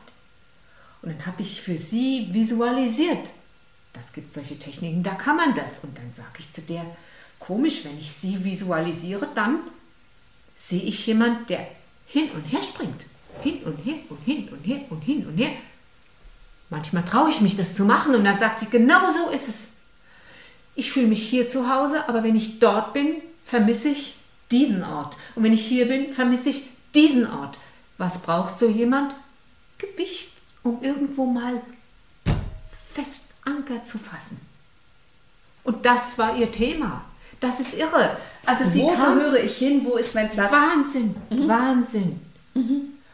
Und 1.03 1.11
dann 1.11 1.27
habe 1.27 1.43
ich 1.43 1.63
für 1.63 1.79
sie 1.79 2.29
visualisiert. 2.33 3.29
Das 3.93 4.13
gibt 4.13 4.33
solche 4.33 4.59
Techniken, 4.59 5.03
da 5.03 5.15
kann 5.15 5.37
man 5.37 5.55
das. 5.55 5.81
Und 5.85 5.97
dann 5.97 6.11
sage 6.11 6.39
ich 6.39 6.53
zu 6.53 6.61
der, 6.63 6.85
komisch, 7.39 7.85
wenn 7.85 7.99
ich 7.99 8.13
sie 8.13 8.45
visualisiere, 8.45 9.29
dann 9.35 9.61
sehe 10.59 10.83
ich 10.83 11.07
jemand, 11.07 11.49
der 11.49 11.67
hin 12.07 12.31
und 12.33 12.43
her 12.43 12.63
springt. 12.63 13.07
Hin 13.43 13.63
und 13.65 13.77
her 13.87 13.95
und 14.11 14.19
hin 14.25 14.49
und 14.51 14.63
her 14.67 14.81
und 14.91 15.01
hin 15.01 15.27
und 15.27 15.39
her. 15.39 15.53
Manchmal 16.69 17.05
traue 17.05 17.31
ich 17.31 17.41
mich, 17.41 17.57
das 17.57 17.75
zu 17.75 17.85
machen 17.85 18.15
und 18.15 18.25
dann 18.25 18.39
sagt 18.39 18.61
sie, 18.61 18.69
genau 18.69 19.11
so 19.11 19.31
ist 19.31 19.49
es. 19.49 19.69
Ich 20.75 20.93
fühle 20.93 21.07
mich 21.07 21.27
hier 21.27 21.49
zu 21.49 21.73
Hause, 21.73 22.09
aber 22.09 22.23
wenn 22.23 22.37
ich 22.37 22.59
dort 22.59 22.93
bin, 22.93 23.23
vermisse 23.45 23.89
ich 23.89 24.17
diesen 24.51 24.85
Ort. 24.85 25.17
Und 25.35 25.45
wenn 25.45 25.53
ich 25.53 25.65
hier 25.65 25.87
bin, 25.87 26.13
vermisse 26.13 26.51
ich 26.51 26.69
diesen 26.95 27.31
Ort. 27.31 27.59
Was 27.97 28.23
braucht 28.23 28.59
so 28.59 28.69
jemand? 28.69 29.15
Gewicht, 29.79 30.33
um 30.63 30.83
irgendwo 30.83 31.27
mal 31.27 31.61
fest 32.93 33.35
Anker 33.45 33.83
zu 33.83 33.99
fassen. 33.99 34.41
Und 35.65 35.87
das 35.87 36.19
war 36.19 36.37
ihr 36.37 36.51
Thema. 36.51 37.05
Das 37.41 37.61
ist 37.61 37.79
irre. 37.79 38.17
Also 38.47 38.65
sie 38.69 38.83
Wo 38.83 38.93
kam 38.93 39.19
gehöre 39.19 39.43
ich 39.43 39.57
hin? 39.57 39.83
Wo 39.85 39.97
ist 39.97 40.15
mein 40.15 40.31
Platz? 40.31 40.51
Wahnsinn, 40.51 41.15
Wahnsinn. 41.31 42.21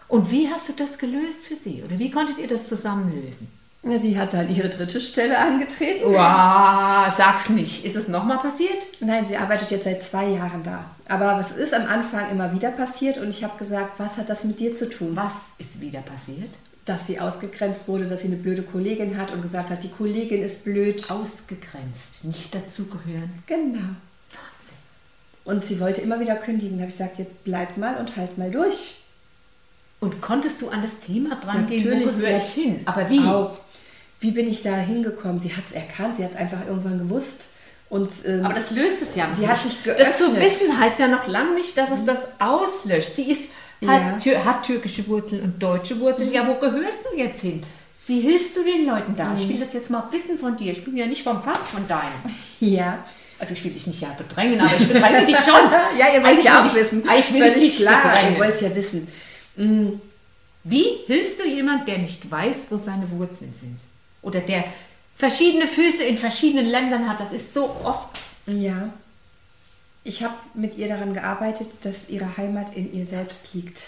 Und 0.08 0.30
wie 0.30 0.48
hast 0.48 0.68
du 0.68 0.72
das 0.72 0.98
gelöst 0.98 1.46
für 1.48 1.56
sie? 1.56 1.82
Oder 1.84 1.98
wie 1.98 2.10
konntet 2.10 2.38
ihr 2.38 2.46
das 2.46 2.68
zusammen 2.68 3.12
lösen? 3.14 3.48
Ja, 3.86 3.98
Sie 3.98 4.18
hat 4.18 4.32
dann 4.32 4.54
ihre 4.54 4.70
dritte 4.70 4.98
Stelle 4.98 5.38
angetreten. 5.38 6.04
Wow, 6.06 7.12
sag's 7.14 7.50
nicht. 7.50 7.84
Ist 7.84 7.96
es 7.96 8.08
nochmal 8.08 8.38
passiert? 8.38 8.86
Nein, 9.00 9.26
sie 9.26 9.36
arbeitet 9.36 9.70
jetzt 9.70 9.84
seit 9.84 10.02
zwei 10.02 10.26
Jahren 10.28 10.62
da. 10.62 10.86
Aber 11.08 11.36
was 11.36 11.52
ist 11.52 11.74
am 11.74 11.86
Anfang 11.86 12.30
immer 12.30 12.50
wieder 12.54 12.70
passiert? 12.70 13.18
Und 13.18 13.28
ich 13.28 13.44
habe 13.44 13.58
gesagt, 13.58 13.98
was 13.98 14.16
hat 14.16 14.30
das 14.30 14.44
mit 14.44 14.58
dir 14.58 14.74
zu 14.74 14.88
tun? 14.88 15.10
Was 15.14 15.32
ist 15.58 15.82
wieder 15.82 16.00
passiert? 16.00 16.48
Dass 16.86 17.06
sie 17.06 17.20
ausgegrenzt 17.20 17.86
wurde, 17.88 18.06
dass 18.06 18.20
sie 18.20 18.28
eine 18.28 18.36
blöde 18.36 18.62
Kollegin 18.62 19.18
hat 19.18 19.32
und 19.32 19.42
gesagt 19.42 19.68
hat, 19.68 19.84
die 19.84 19.90
Kollegin 19.90 20.42
ist 20.42 20.64
blöd. 20.64 21.04
Ausgegrenzt, 21.10 22.24
nicht 22.24 22.54
dazugehören. 22.54 23.34
Genau. 23.46 23.80
Und 25.44 25.62
sie 25.64 25.78
wollte 25.80 26.00
immer 26.00 26.20
wieder 26.20 26.36
kündigen. 26.36 26.78
Da 26.78 26.82
habe 26.82 26.90
ich 26.90 26.96
gesagt, 26.96 27.18
jetzt 27.18 27.44
bleib 27.44 27.76
mal 27.76 27.96
und 27.98 28.16
halt 28.16 28.38
mal 28.38 28.50
durch. 28.50 28.96
Und 30.00 30.20
konntest 30.20 30.60
du 30.62 30.68
an 30.70 30.82
das 30.82 31.00
Thema 31.00 31.36
dran 31.36 31.66
gehen, 31.68 31.82
Natürlich, 31.84 32.16
gehöre 32.16 32.40
sie 32.40 32.46
ich 32.46 32.52
hin? 32.64 32.80
Aber 32.86 33.08
wie? 33.10 33.20
Auch. 33.20 33.56
Wie 34.20 34.30
bin 34.30 34.48
ich 34.48 34.62
da 34.62 34.74
hingekommen? 34.76 35.40
Sie 35.40 35.54
hat 35.54 35.64
es 35.66 35.72
erkannt, 35.72 36.16
sie 36.16 36.24
hat 36.24 36.30
es 36.32 36.36
einfach 36.36 36.66
irgendwann 36.66 36.98
gewusst. 36.98 37.48
Und, 37.90 38.10
ähm, 38.26 38.44
Aber 38.44 38.54
das 38.54 38.70
löst 38.70 39.02
es 39.02 39.14
ja 39.14 39.28
Sie 39.32 39.42
nicht. 39.42 39.50
hat 39.50 39.58
sich 39.58 39.76
Das 39.84 40.16
zu 40.18 40.24
geöffnet. 40.30 40.44
wissen 40.44 40.78
heißt 40.80 40.98
ja 40.98 41.08
noch 41.08 41.26
lange 41.28 41.54
nicht, 41.54 41.76
dass 41.76 41.90
es 41.90 42.04
das 42.06 42.28
auslöscht. 42.40 43.14
Sie 43.14 43.30
ist, 43.30 43.52
hat, 43.86 44.24
Ja. 44.24 44.44
hat 44.44 44.64
türkische 44.64 45.06
Wurzeln 45.08 45.42
und 45.42 45.62
deutsche 45.62 46.00
Wurzeln. 46.00 46.32
Ja, 46.32 46.46
wo 46.48 46.54
gehörst 46.54 47.04
du 47.12 47.18
jetzt 47.18 47.42
hin? 47.42 47.62
Wie 48.06 48.20
hilfst 48.20 48.56
du 48.56 48.64
den 48.64 48.86
Leuten 48.86 49.14
da? 49.16 49.34
Ich 49.36 49.48
will 49.48 49.58
das 49.60 49.72
jetzt 49.74 49.90
mal 49.90 50.04
wissen 50.10 50.38
von 50.38 50.56
dir. 50.56 50.72
Ich 50.72 50.84
bin 50.84 50.96
ja 50.96 51.06
nicht 51.06 51.22
vom 51.22 51.42
Fach 51.42 51.60
von 51.66 51.86
deinem. 51.86 52.34
ja. 52.60 52.98
Also 53.44 53.52
ich 53.52 53.64
will 53.64 53.72
dich 53.72 53.86
nicht 53.86 54.00
ja 54.00 54.08
bedrängen, 54.16 54.58
aber 54.58 54.74
ich 54.74 54.88
bedränge 54.88 55.26
dich 55.26 55.36
schon. 55.36 55.54
ja, 55.98 56.14
ihr 56.14 56.22
wollt 56.22 56.42
ja 56.42 56.62
auch 56.62 56.66
ich- 56.66 56.74
wissen. 56.74 57.06
Eigentlich 57.06 57.32
will 57.34 57.42
ich 57.42 57.52
Völlig 57.52 57.64
nicht 57.68 57.76
klar, 57.78 58.00
bedrängen. 58.02 58.32
ihr 58.32 58.38
wollt 58.40 58.60
ja 58.62 58.74
wissen. 58.74 59.08
Mm, 59.56 59.88
Wie 60.64 60.86
hilfst 61.06 61.40
du 61.40 61.46
jemand, 61.46 61.86
der 61.86 61.98
nicht 61.98 62.30
weiß, 62.30 62.68
wo 62.70 62.78
seine 62.78 63.10
Wurzeln 63.10 63.52
sind? 63.52 63.80
Oder 64.22 64.40
der 64.40 64.64
verschiedene 65.16 65.68
Füße 65.68 66.04
in 66.04 66.16
verschiedenen 66.16 66.66
Ländern 66.66 67.06
hat? 67.06 67.20
Das 67.20 67.32
ist 67.32 67.52
so 67.52 67.64
oft. 67.84 68.18
Ja. 68.46 68.88
Ich 70.04 70.22
habe 70.24 70.34
mit 70.54 70.76
ihr 70.78 70.88
daran 70.88 71.12
gearbeitet, 71.12 71.68
dass 71.82 72.08
ihre 72.08 72.36
Heimat 72.38 72.74
in 72.74 72.94
ihr 72.94 73.04
selbst 73.04 73.52
liegt. 73.52 73.82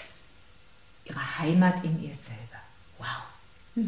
Ihre 1.06 1.38
Heimat 1.38 1.82
in 1.82 2.02
ihr 2.02 2.14
selber. 2.14 2.60
Wow. 2.98 3.86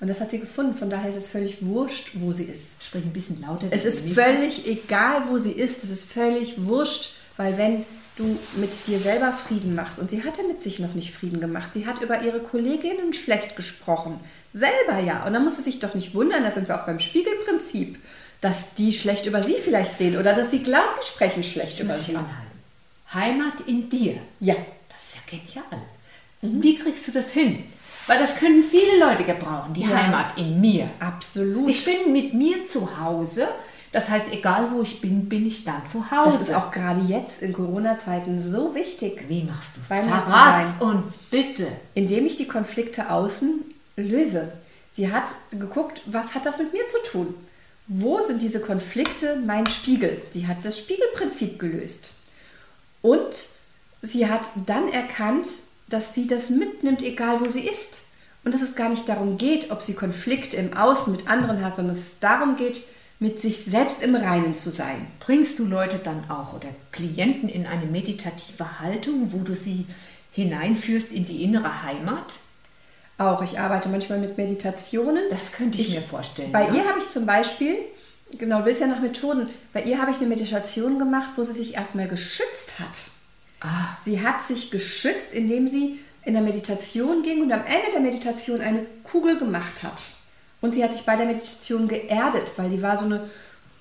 Und 0.00 0.08
das 0.08 0.20
hat 0.20 0.30
sie 0.30 0.40
gefunden. 0.40 0.74
Von 0.74 0.88
daher 0.88 1.10
ist 1.10 1.16
es 1.16 1.28
völlig 1.28 1.58
wurscht, 1.60 2.12
wo 2.14 2.32
sie 2.32 2.44
ist. 2.44 2.82
Sprich 2.82 3.04
ein 3.04 3.12
bisschen 3.12 3.42
lauter. 3.42 3.68
Es 3.70 3.84
ist 3.84 4.08
völlig 4.08 4.66
egal, 4.66 5.28
wo 5.28 5.38
sie 5.38 5.52
ist. 5.52 5.84
Es 5.84 5.90
ist 5.90 6.10
völlig 6.10 6.64
wurscht, 6.64 7.16
weil 7.36 7.58
wenn 7.58 7.84
du 8.16 8.38
mit 8.56 8.86
dir 8.86 8.98
selber 8.98 9.32
Frieden 9.32 9.74
machst, 9.74 9.98
und 9.98 10.10
sie 10.10 10.24
hatte 10.24 10.42
mit 10.44 10.60
sich 10.60 10.78
noch 10.78 10.94
nicht 10.94 11.12
Frieden 11.12 11.40
gemacht, 11.40 11.72
sie 11.74 11.86
hat 11.86 12.02
über 12.02 12.22
ihre 12.22 12.40
Kolleginnen 12.40 13.12
schlecht 13.12 13.56
gesprochen. 13.56 14.20
Selber 14.52 14.98
ja. 15.04 15.26
Und 15.26 15.32
dann 15.32 15.44
muss 15.44 15.56
sie 15.56 15.62
sich 15.62 15.80
doch 15.80 15.94
nicht 15.94 16.14
wundern, 16.14 16.44
da 16.44 16.50
sind 16.50 16.68
wir 16.68 16.80
auch 16.80 16.86
beim 16.86 17.00
Spiegelprinzip, 17.00 17.98
dass 18.40 18.74
die 18.74 18.92
schlecht 18.92 19.26
über 19.26 19.42
sie 19.42 19.56
vielleicht 19.60 20.00
reden 20.00 20.18
oder 20.18 20.34
dass 20.34 20.50
sie 20.50 20.62
glauben, 20.62 20.98
die 21.02 21.06
sprechen 21.06 21.44
schlecht 21.44 21.80
über 21.80 21.96
sie. 21.96 22.16
Anhalten. 22.16 22.50
Heimat 23.12 23.66
in 23.66 23.90
dir. 23.90 24.16
Ja. 24.38 24.54
Das 24.88 25.08
ist 25.08 25.16
ja 25.16 25.38
genial. 25.38 25.86
Mhm. 26.42 26.62
Wie 26.62 26.76
kriegst 26.78 27.08
du 27.08 27.12
das 27.12 27.32
hin? 27.32 27.64
Weil 28.10 28.18
das 28.18 28.34
können 28.34 28.64
viele 28.64 28.98
Leute 28.98 29.22
gebrauchen, 29.22 29.72
die 29.72 29.82
ja. 29.82 29.90
Heimat 29.90 30.36
in 30.36 30.60
mir. 30.60 30.90
Absolut. 30.98 31.70
Ich 31.70 31.84
bin 31.84 32.12
mit 32.12 32.34
mir 32.34 32.64
zu 32.64 32.98
Hause. 32.98 33.46
Das 33.92 34.10
heißt, 34.10 34.32
egal 34.32 34.72
wo 34.72 34.82
ich 34.82 35.00
bin, 35.00 35.28
bin 35.28 35.46
ich 35.46 35.62
dann 35.62 35.80
zu 35.88 36.10
Hause. 36.10 36.32
Das 36.32 36.48
ist 36.48 36.54
auch 36.56 36.72
gerade 36.72 37.02
jetzt 37.02 37.40
in 37.40 37.52
Corona-Zeiten 37.52 38.42
so 38.42 38.74
wichtig. 38.74 39.26
Wie 39.28 39.44
machst 39.44 39.76
du 39.76 39.80
es? 39.82 39.86
Verrat's 39.86 40.80
uns 40.80 41.18
bitte. 41.30 41.68
Indem 41.94 42.26
ich 42.26 42.34
die 42.36 42.48
Konflikte 42.48 43.10
außen 43.10 43.60
löse. 43.96 44.54
Sie 44.92 45.12
hat 45.12 45.32
geguckt, 45.52 46.02
was 46.06 46.34
hat 46.34 46.44
das 46.44 46.58
mit 46.58 46.72
mir 46.72 46.88
zu 46.88 47.12
tun? 47.12 47.32
Wo 47.86 48.20
sind 48.22 48.42
diese 48.42 48.60
Konflikte 48.60 49.40
mein 49.46 49.68
Spiegel? 49.68 50.20
Sie 50.32 50.48
hat 50.48 50.64
das 50.64 50.80
Spiegelprinzip 50.80 51.60
gelöst. 51.60 52.14
Und 53.02 53.46
sie 54.02 54.28
hat 54.28 54.48
dann 54.66 54.92
erkannt, 54.92 55.46
dass 55.88 56.14
sie 56.14 56.26
das 56.26 56.50
mitnimmt, 56.50 57.02
egal 57.02 57.40
wo 57.40 57.48
sie 57.48 57.68
ist. 57.68 57.99
Und 58.44 58.54
dass 58.54 58.62
es 58.62 58.74
gar 58.74 58.88
nicht 58.88 59.08
darum 59.08 59.36
geht, 59.36 59.70
ob 59.70 59.82
sie 59.82 59.94
Konflikte 59.94 60.56
im 60.56 60.76
Außen 60.76 61.12
mit 61.12 61.28
anderen 61.28 61.64
hat, 61.64 61.76
sondern 61.76 61.94
dass 61.94 62.04
es 62.04 62.18
darum 62.20 62.56
geht, 62.56 62.82
mit 63.18 63.38
sich 63.38 63.64
selbst 63.64 64.02
im 64.02 64.16
Reinen 64.16 64.56
zu 64.56 64.70
sein. 64.70 65.06
Bringst 65.20 65.58
du 65.58 65.66
Leute 65.66 66.00
dann 66.02 66.30
auch 66.30 66.54
oder 66.54 66.68
Klienten 66.90 67.50
in 67.50 67.66
eine 67.66 67.84
meditative 67.84 68.80
Haltung, 68.80 69.32
wo 69.32 69.40
du 69.40 69.54
sie 69.54 69.86
hineinführst 70.32 71.12
in 71.12 71.26
die 71.26 71.44
innere 71.44 71.82
Heimat? 71.82 72.34
Auch. 73.18 73.42
Ich 73.42 73.60
arbeite 73.60 73.90
manchmal 73.90 74.18
mit 74.18 74.38
Meditationen. 74.38 75.22
Das 75.28 75.52
könnte 75.52 75.78
ich, 75.78 75.90
ich 75.90 75.94
mir 75.96 76.00
vorstellen. 76.00 76.50
Bei 76.50 76.66
ja. 76.68 76.74
ihr 76.74 76.88
habe 76.88 77.00
ich 77.00 77.08
zum 77.08 77.26
Beispiel, 77.26 77.76
genau, 78.38 78.64
willst 78.64 78.80
ja 78.80 78.86
nach 78.86 79.00
Methoden, 79.00 79.50
bei 79.74 79.82
ihr 79.82 80.00
habe 80.00 80.10
ich 80.10 80.16
eine 80.16 80.26
Meditation 80.26 80.98
gemacht, 80.98 81.28
wo 81.36 81.44
sie 81.44 81.52
sich 81.52 81.74
erstmal 81.74 82.08
geschützt 82.08 82.80
hat. 82.80 83.10
Ah. 83.60 83.98
Sie 84.02 84.22
hat 84.22 84.42
sich 84.46 84.70
geschützt, 84.70 85.34
indem 85.34 85.68
sie 85.68 85.98
in 86.24 86.34
der 86.34 86.42
Meditation 86.42 87.22
ging 87.22 87.42
und 87.42 87.52
am 87.52 87.64
Ende 87.64 87.92
der 87.92 88.00
Meditation 88.00 88.60
eine 88.60 88.86
Kugel 89.02 89.38
gemacht 89.38 89.82
hat. 89.82 90.02
Und 90.60 90.74
sie 90.74 90.84
hat 90.84 90.92
sich 90.92 91.06
bei 91.06 91.16
der 91.16 91.26
Meditation 91.26 91.88
geerdet, 91.88 92.42
weil 92.56 92.68
die 92.68 92.82
war 92.82 92.98
so 92.98 93.06
eine, 93.06 93.30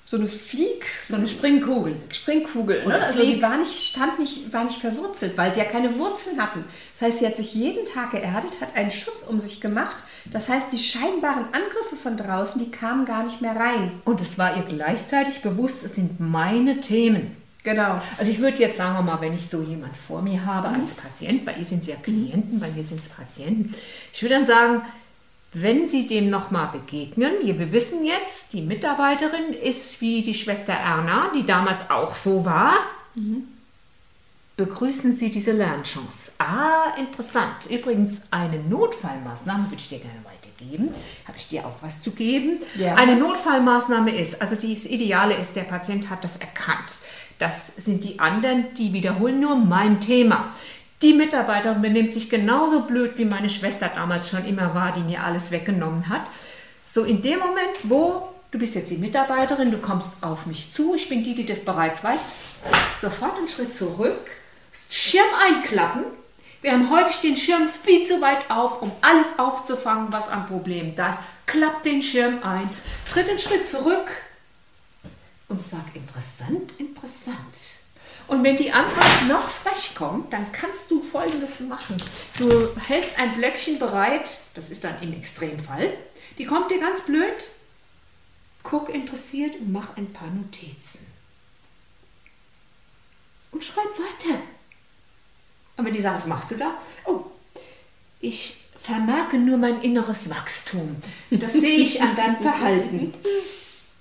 so 0.06 0.18
eine 0.18 0.28
Flieg, 0.28 0.86
so 1.08 1.18
eine 1.18 1.28
Springkugel. 1.28 1.98
Springkugel, 2.10 2.88
ne? 2.88 3.04
Also 3.04 3.24
die 3.24 3.42
war 3.42 3.58
nicht, 3.58 3.72
stand 3.72 4.18
nicht, 4.20 4.54
war 4.54 4.64
nicht 4.64 4.80
verwurzelt, 4.80 5.38
weil 5.38 5.54
sie 5.54 5.60
ja 5.60 5.66
keine 5.66 6.00
Wurzeln 6.00 6.42
hatten. 6.42 6.64
Das 6.94 7.02
heißt, 7.02 7.20
sie 7.20 7.28
hat 7.28 7.36
sich 7.36 7.54
jeden 7.54 7.86
Tag 7.86 8.12
geerdet, 8.12 8.62
hat 8.62 8.78
einen 8.78 8.92
Schutz 8.92 9.24
um 9.28 9.42
sich 9.42 9.60
gemacht. 9.60 10.04
Das 10.32 10.48
heißt, 10.48 10.72
die 10.72 10.80
scheinbaren 10.80 11.46
Angriffe 11.52 11.98
von 12.02 12.16
draußen, 12.16 12.64
die 12.64 12.72
kamen 12.72 13.06
gar 13.06 13.24
nicht 13.24 13.42
mehr 13.42 13.56
rein. 13.56 13.92
Und 14.06 14.22
es 14.22 14.38
war 14.38 14.56
ihr 14.56 14.64
gleichzeitig 14.64 15.42
bewusst, 15.42 15.84
es 15.84 15.96
sind 15.96 16.20
meine 16.20 16.80
Themen. 16.80 17.36
Genau. 17.64 18.02
Also 18.18 18.32
ich 18.32 18.40
würde 18.40 18.58
jetzt 18.60 18.78
sagen 18.78 18.96
wir 18.96 19.02
mal, 19.02 19.22
wenn 19.22 19.34
ich 19.34 19.48
so 19.48 19.62
jemand 19.62 19.96
vor 19.98 20.22
mir 20.22 20.46
habe 20.46 20.70
mhm. 20.70 20.76
als 20.76 20.94
Patient, 20.94 21.46
bei 21.46 21.56
ihr 21.56 21.66
sind 21.66 21.82
es 21.82 21.88
ja 21.88 21.96
Klienten, 21.96 22.60
bei 22.60 22.70
mir 22.70 22.84
sind 22.84 23.00
es 23.00 23.10
Patienten, 23.10 23.74
ich 24.14 24.22
würde 24.22 24.36
dann 24.36 24.46
sagen, 24.46 24.82
wenn 25.52 25.88
Sie 25.88 26.08
dem 26.08 26.30
nochmal 26.30 26.70
begegnen, 26.72 27.32
wir 27.42 27.72
wissen 27.72 28.06
jetzt, 28.06 28.54
die 28.54 28.62
Mitarbeiterin 28.62 29.54
ist 29.54 30.00
wie 30.00 30.22
die 30.22 30.36
Schwester 30.36 30.74
Erna, 30.74 31.32
die 31.36 31.46
damals 31.46 31.90
auch 31.90 32.14
so 32.14 32.46
war, 32.46 32.74
mhm. 33.16 33.46
begrüßen 34.58 35.12
Sie 35.12 35.32
diese 35.32 35.52
Lernchance. 35.52 36.34
Ah, 36.38 36.96
interessant. 37.00 37.68
Übrigens, 37.70 38.24
eine 38.30 38.60
Notfallmaßnahme 38.60 39.66
würde 39.66 39.82
ich 39.82 39.90
dir 39.90 40.00
gerne 40.00 40.24
weitergeben. 40.24 40.94
Habe 41.28 41.38
ich 41.38 41.48
dir 41.48 41.66
auch 41.66 41.78
was 41.82 42.04
zu 42.04 42.12
geben? 42.12 42.62
Ja. 42.76 42.94
Eine 42.94 43.16
Notfallmaßnahme 43.16 44.16
ist, 44.16 44.42
also 44.44 44.54
das 44.54 44.86
Ideale 44.86 45.34
ist, 45.34 45.56
der 45.56 45.64
Patient 45.64 46.12
hat 46.12 46.24
das 46.24 46.38
erkannt. 46.38 47.00
Das 47.40 47.74
sind 47.78 48.04
die 48.04 48.20
anderen, 48.20 48.74
die 48.76 48.94
wiederholen 48.94 49.40
nur 49.40 49.56
mein 49.56 50.02
Thema. 50.02 50.54
Die 51.02 51.14
Mitarbeiterin 51.14 51.82
benimmt 51.82 52.12
sich 52.12 52.30
genauso 52.30 52.82
blöd, 52.82 53.18
wie 53.18 53.24
meine 53.24 53.50
Schwester 53.50 53.90
damals 53.96 54.30
schon 54.30 54.46
immer 54.46 54.76
war, 54.76 54.92
die 54.92 55.00
mir 55.00 55.24
alles 55.24 55.50
weggenommen 55.50 56.10
hat. 56.10 56.24
So 56.86 57.06
in 57.06 57.22
dem 57.22 57.40
Moment, 57.40 57.70
wo 57.84 58.28
du 58.52 58.60
bist 58.60 58.76
jetzt 58.76 58.92
die 58.92 58.98
Mitarbeiterin, 58.98 59.72
du 59.72 59.78
kommst 59.78 60.22
auf 60.22 60.46
mich 60.46 60.74
zu, 60.74 60.96
ich 60.96 61.08
bin 61.08 61.24
die, 61.24 61.36
die 61.36 61.46
das 61.46 61.64
bereits 61.64 62.04
weiß, 62.04 62.20
sofort 62.96 63.38
einen 63.38 63.48
Schritt 63.48 63.74
zurück, 63.74 64.30
Schirm 64.90 65.28
einklappen. 65.48 66.04
Wir 66.62 66.74
haben 66.74 66.90
häufig 66.92 67.22
den 67.22 67.38
Schirm 67.38 67.70
viel 67.70 68.06
zu 68.06 68.20
weit 68.20 68.52
auf, 68.52 68.82
um 68.82 68.92
alles 69.02 69.40
aufzufangen, 69.40 70.12
was 70.12 70.28
am 70.28 70.48
Problem 70.48 70.94
da 70.98 71.12
ist. 71.12 71.20
Klapp 71.46 71.84
den 71.84 72.02
Schirm 72.02 72.40
ein, 72.44 72.70
tritt 73.10 73.30
einen 73.30 73.40
Schritt 73.40 73.66
zurück 73.66 74.12
und 75.50 75.68
sag 75.68 75.96
interessant, 75.96 76.74
interessant. 76.78 77.58
Und 78.28 78.44
wenn 78.44 78.56
die 78.56 78.72
andere 78.72 79.00
noch 79.28 79.50
frech 79.50 79.96
kommt, 79.96 80.32
dann 80.32 80.52
kannst 80.52 80.92
du 80.92 81.02
Folgendes 81.02 81.60
machen. 81.62 81.98
Du 82.38 82.70
hältst 82.88 83.18
ein 83.18 83.36
Blöckchen 83.36 83.80
bereit, 83.80 84.42
das 84.54 84.70
ist 84.70 84.84
dann 84.84 85.02
im 85.02 85.14
Extremfall. 85.14 85.92
Die 86.38 86.46
kommt 86.46 86.70
dir 86.70 86.80
ganz 86.80 87.02
blöd, 87.02 87.50
guck 88.62 88.90
interessiert 88.90 89.56
und 89.56 89.72
mach 89.72 89.98
ein 89.98 90.14
paar 90.14 90.30
Notizen. 90.30 91.06
Und 93.52 93.64
schreib 93.64 93.90
weiter. 93.98 94.40
Und 95.76 95.86
wenn 95.86 95.94
die 95.94 96.02
sagt, 96.02 96.18
was 96.18 96.28
machst 96.28 96.52
du 96.52 96.58
da? 96.58 96.78
Oh, 97.06 97.26
ich 98.20 98.58
vermerke 98.78 99.38
nur 99.38 99.58
mein 99.58 99.82
inneres 99.82 100.30
Wachstum. 100.30 100.98
Das 101.32 101.54
sehe 101.54 101.80
ich 101.80 102.02
an 102.02 102.16
deinem 102.16 102.40
Verhalten. 102.40 103.14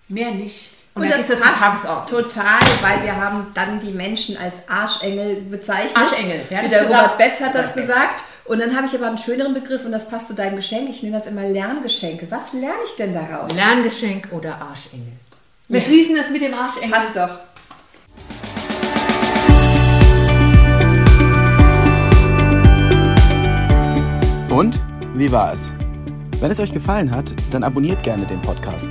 Mehr 0.08 0.32
nicht. 0.32 0.70
Und, 0.98 1.04
und 1.04 1.10
das 1.12 1.28
passt 1.28 1.84
total, 2.10 2.58
weil 2.80 3.02
wir 3.04 3.14
haben 3.14 3.46
dann 3.54 3.78
die 3.78 3.92
Menschen 3.92 4.36
als 4.36 4.68
Arschengel 4.68 5.42
bezeichnet. 5.42 5.96
Arschengel, 5.96 6.40
ja, 6.50 6.64
Wie 6.64 6.68
der 6.68 6.86
Robert 6.86 7.18
Betz 7.18 7.40
hat 7.40 7.54
das 7.54 7.72
gesagt. 7.72 8.24
Und 8.46 8.60
dann 8.60 8.74
habe 8.74 8.86
ich 8.86 8.94
aber 8.94 9.06
einen 9.06 9.18
schöneren 9.18 9.54
Begriff 9.54 9.84
und 9.84 9.92
das 9.92 10.08
passt 10.08 10.28
zu 10.28 10.34
deinem 10.34 10.56
Geschenk. 10.56 10.88
Ich 10.90 11.02
nenne 11.02 11.16
das 11.16 11.26
immer 11.26 11.46
Lerngeschenke. 11.46 12.26
Was 12.30 12.52
lerne 12.52 12.80
ich 12.86 12.96
denn 12.96 13.14
daraus? 13.14 13.54
Lerngeschenk 13.54 14.28
oder 14.32 14.60
Arschengel. 14.60 15.12
Wir 15.68 15.78
ja. 15.78 15.86
schließen 15.86 16.16
das 16.16 16.30
mit 16.30 16.42
dem 16.42 16.54
Arschengel. 16.54 16.90
Passt 16.90 17.14
doch. 17.14 17.38
Und 24.50 24.80
wie 25.14 25.30
war 25.30 25.52
es? 25.52 25.70
Wenn 26.40 26.50
es 26.50 26.58
euch 26.58 26.72
gefallen 26.72 27.10
hat, 27.10 27.32
dann 27.52 27.62
abonniert 27.62 28.02
gerne 28.02 28.26
den 28.26 28.40
Podcast. 28.40 28.90